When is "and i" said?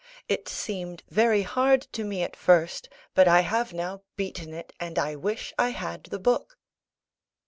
4.79-5.15